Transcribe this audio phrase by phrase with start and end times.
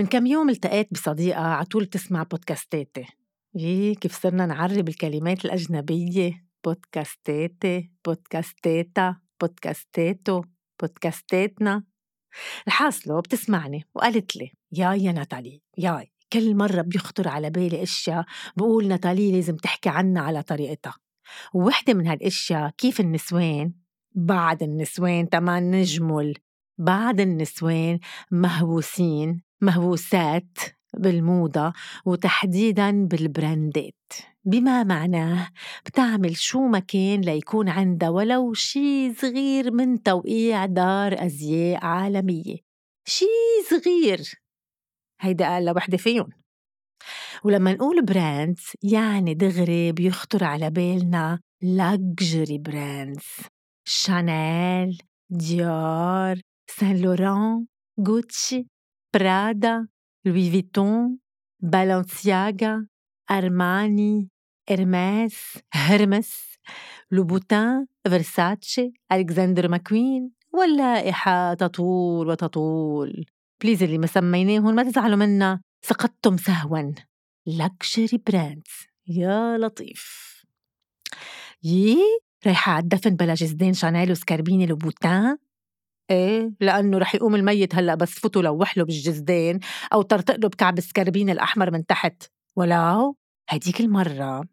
[0.00, 3.06] من كم يوم التقيت بصديقة عطول تسمع بودكاستاتي
[3.54, 10.42] يي كيف صرنا نعرب الكلمات الأجنبية؟ بودكاستاتي بودكاستاتا بودكاستاتو
[10.80, 11.84] بودكاستاتنا.
[12.66, 18.24] الحاصلة بتسمعني وقالت لي ياي يا ناتالي ياي كل مرة بيخطر على بالي أشياء
[18.56, 20.94] بقول ناتالي لازم تحكي عنها على طريقتها.
[21.54, 23.72] ووحدة من هالأشياء كيف النسوان؟
[24.14, 26.34] بعد النسوان تمان نجمل
[26.78, 27.98] بعض النسوان
[28.30, 30.58] مهووسين مهووسات
[30.96, 31.72] بالموضة
[32.06, 33.94] وتحديدا بالبراندات.
[34.44, 35.48] بما معناه؟
[35.86, 42.56] بتعمل شو ما كان ليكون عندها ولو شي صغير من توقيع دار أزياء عالمية.
[43.06, 43.26] شي
[43.70, 44.20] صغير!
[45.20, 46.28] هيدا أقل وحدة فيهم.
[47.44, 53.26] ولما نقول brands يعني دغري بيخطر على بالنا luxury brands
[53.84, 56.40] شانيل ديور
[56.70, 57.66] سان لوران
[58.08, 58.66] غوتشي
[59.14, 59.88] برادا
[60.24, 61.18] لوي فيتون
[61.60, 62.86] بالانسياغا
[63.30, 64.28] أرماني
[64.70, 66.58] إرماس هرمس
[67.10, 73.24] لوبوتان فرساتشي ألكسندر ماكوين واللائحة تطول وتطول.
[73.62, 75.60] please اللي ما سميناهم ما تزعلوا منا.
[75.82, 76.92] سقطتم سهوا.
[77.46, 80.30] luxury brands يا لطيف.
[81.62, 81.98] يي
[82.46, 85.36] رايحة على الدفن بلا جزدان شانيل وسكربيني لوبوتان
[86.10, 89.60] إيه؟ لأنه رح يقوم الميت هلأ بس فوتوا لوح له بالجزدان
[89.92, 92.22] أو طرطق له بكعب السكربين الأحمر من تحت.
[92.56, 93.16] ولو
[93.48, 94.44] هديك المرة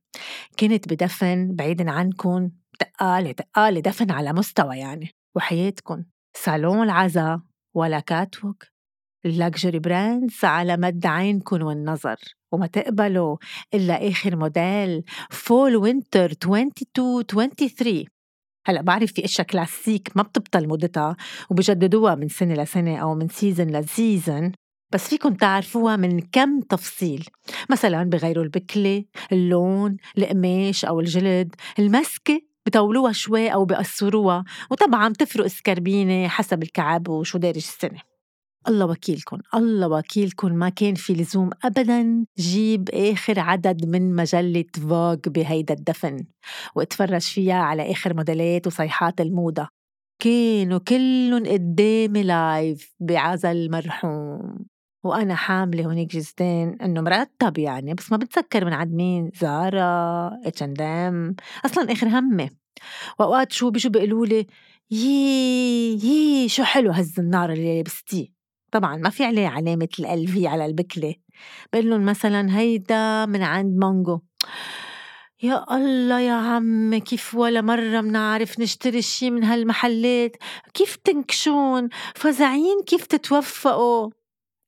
[0.59, 6.03] كنت بدفن بعيدا عنكم تقالة تقالة دفن على مستوى يعني وحياتكم
[6.37, 7.41] صالون العزا
[7.75, 8.63] ولا catwalk.
[9.25, 12.17] ال luxury brands على مد عينكم والنظر.
[12.51, 13.37] وما تقبلوا
[13.73, 18.16] إلا آخر موديل fall winter 22 23
[18.67, 21.15] هلأ بعرف في أشياء كلاسيك ما بتبطل موضتها
[21.49, 24.51] وبجددوها من سنة لسنة أو من season ل season
[24.93, 27.25] بس فيكم تعرفوها من كم تفصيل.
[27.69, 36.27] مثلا بغيروا البكلة اللون القماش أو الجلد المسكة بطولوها شوي أو بقصروها وطبعا بتفرق السكربينة
[36.27, 38.16] حسب الكعب وشو دارج السنة.
[38.67, 42.25] الله وكيلكم الله وكيلكم ما كان في لزوم أبدا.
[42.37, 46.25] جيب آخر عدد من مجلة Vogue بهيدا الدفن
[46.75, 49.67] واتفرج فيها على آخر موديلات وصيحات الموضة.
[50.19, 54.65] كانوا كلهم قدامي live بعزا المرحوم
[55.03, 61.35] وأنا حاملة هونيك جزدان إنه مرتب يعني بس ما بتذكر من عند مين Zara H&M
[61.65, 62.49] أصلا آخر همي
[63.19, 64.47] وأوقات شو بيجوا بيقولوا لي
[64.91, 68.36] يي يي شو حلو هالزنار اللي لبستيه
[68.77, 71.15] طبعا ما في عليه علامة ال في على البكلة
[71.73, 74.19] بقول لهم مثلا هيدا من عند مانجو.
[75.43, 80.35] يا الله يا عم كيف ولا مرة منعرف نشتري شي من هالمحلات؟
[80.73, 84.11] كيف تنكشون؟ فزعين كيف تتوفقوا؟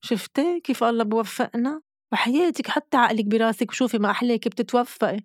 [0.02, 1.82] شفتي كيف الله بوفقنا؟
[2.12, 5.20] وحياتك حتى عقلك براسك وشوفي ما أحلاك بتتوفقي.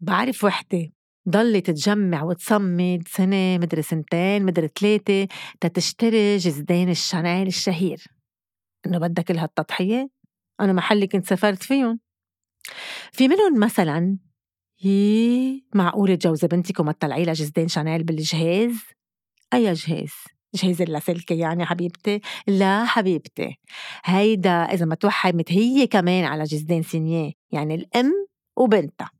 [0.00, 0.95] بعرف وحدة.
[1.28, 5.28] ضلت تجمع وتصمد سنة مدري سنتين مدري ثلاثة
[5.60, 8.04] تتشتري جزدين الشانيل الشهير
[8.86, 10.10] إنه بدها كل هالتضحية
[10.60, 12.00] أنا محلي كنت سافرت فيهم
[13.12, 14.18] في منهم مثلا
[14.84, 18.74] يي معقولة تجوزي بنتك وما تطلعي لها جزدين شانيل بالجهاز؟
[19.54, 20.12] أي جهاز؟
[20.54, 23.60] جهاز اللاسلكي يعني حبيبتي؟ لا حبيبتي
[24.04, 28.26] هيدا إذا ما توحمت هي كمان على جزدين سينية يعني الأم
[28.56, 29.10] وبنتها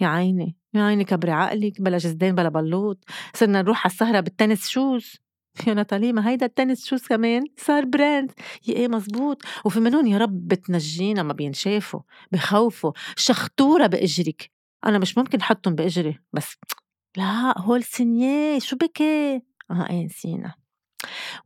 [0.00, 3.04] يا عيني يا عيني كبري عقلك بلا جزدان بلا بلوط
[3.34, 5.16] صرنا نروح على السهرة بال tennis shoes.
[5.66, 8.32] يا ناتالي ما هيدا ال tennis shoes كمان؟ صار brand.
[8.68, 9.42] يا إيه مزبوط.
[9.64, 12.00] وفي منهم يا رب تنجينا ما بينشافوا
[12.32, 14.50] بخوفوا شختورة بإجرك.
[14.86, 16.56] أنا مش ممكن حطهم بإجري بس
[17.16, 18.58] لا هول signé.
[18.58, 19.36] شو بكي؟
[19.70, 20.54] آه إيه نسينا.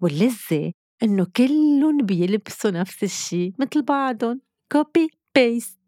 [0.01, 4.41] واللذة إنه كلهم بيلبسوا نفس الشي مثل بعضهم.
[4.73, 5.79] copy paste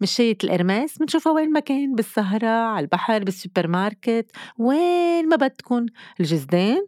[0.00, 5.86] مشية القرماس بنشوفها وين ما كان بالسهرة على البحر بالسوبر ماركت وين ما بدكن
[6.20, 6.86] الجزدان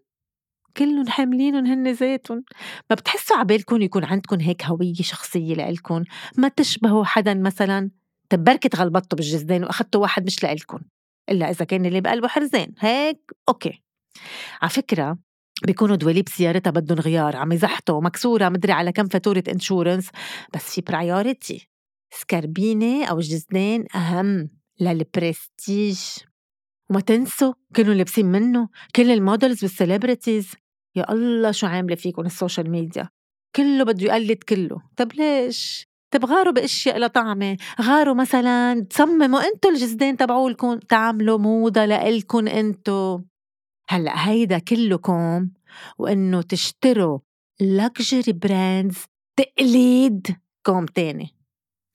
[0.76, 2.44] كلهم حاملينهم هن ذاتهم
[2.90, 6.04] ما بتحسوا عبالكم يكون عندكم هيك هوية شخصية لإلكن
[6.36, 7.90] ما تشبهوا حدا مثلا
[8.30, 10.78] طب بركي غلبطتوا بالجزدان وأخدتوا واحد مش لإلكن
[11.30, 12.72] إلا إذا كان اللي بقلبه حرزان.
[12.78, 13.82] هيك؟ okay.
[14.62, 15.18] على فكرة
[15.66, 20.10] بيكونوا دواليب سيارتها بدهم غيار عم يزحطوا مكسورة مدري على كم فاتورة insurance
[20.54, 21.68] بس في priority
[22.16, 26.00] سكربينة أو جزدان أهم للبرستيج.
[26.90, 30.52] وما تنسوا كانوا لابسين منه كل ال models وال celebrities
[30.96, 33.08] يا الله شو عاملة فيكم ال social media.
[33.56, 34.82] كله بده يقلد كله.
[34.96, 37.56] طب ليش؟ طب غاروا بأشياء لطعمة.
[37.82, 43.20] غاروا مثلا تصمموا انتو الجزدان تبعولكم تعملوا موضة لإلكن انتو
[43.88, 45.50] هلأ هيدا كله كوم
[45.98, 47.18] وإنه تشتروا
[47.60, 49.04] luxury brands
[49.36, 50.26] تقليد
[50.66, 51.35] كوم تاني.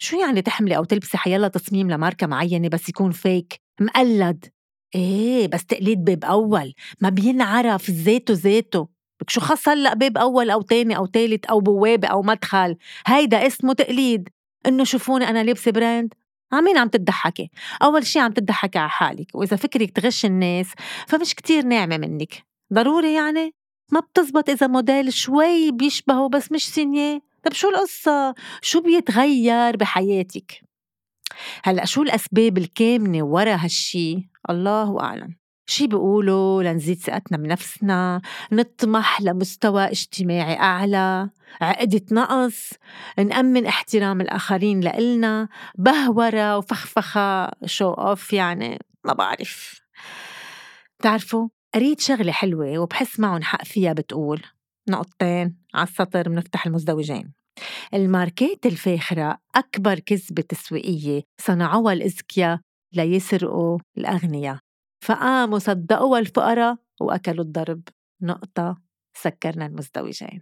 [0.04, 4.46] شو يعني تحملي أو تلبسي حيلا تصميم لماركة معينة بس يكون fake مقلد.
[4.96, 6.74] إيه بس تقليد باب أول.
[7.02, 8.88] ما بينعرف ذاته ذاته.
[9.22, 12.78] بك شو خص هلأ باب أول أو تاني أو تالت أو بوابة أو مدخل؟
[13.08, 14.30] هيدا اسمه تقليد.
[14.68, 16.14] إنه شوفوني أنا لابسة brand
[16.52, 17.50] عمين عم تضحكي؟
[17.84, 19.28] أول شي عم تضحكي على حالك.
[19.36, 20.68] وإذا فكرك تغش الناس
[21.08, 22.34] فمش كتير ناعمة منك.
[22.74, 23.54] ضروري يعني؟
[23.92, 27.31] ما بتزبط إذا موديل شوي بيشبهه بس مش سينية.
[27.44, 30.62] طب شو القصة؟ شو بيتغير بحياتك؟
[31.64, 35.36] هلأ شو الأسباب الكامنة ورا هالشي؟ الله أعلم
[35.66, 38.22] شي بيقولوا لنزيد ثقتنا بنفسنا
[38.52, 41.30] نطمح لمستوى اجتماعي أعلى
[41.62, 42.70] عقدة نقص
[43.18, 49.82] نأمن احترام الآخرين لإلنا بهورة وفخفخة شو أوف يعني ما بعرف
[51.00, 54.42] بتعرفوا قريت شغلة حلوة وبحس معهم حق فيها بتقول
[54.90, 57.34] نقطتين على السطر بنفتح المزدوجين.
[57.94, 62.60] الماركات الفاخرة أكبر كذبة تسويقية صنعوها الأذكياء
[62.94, 64.60] ليسرقوا الأغنياء.
[65.06, 67.82] فقاموا صدقوها الفقراء وأكلوا الضرب.
[68.22, 68.78] نقطة.
[69.18, 70.42] سكرنا المزدوجين.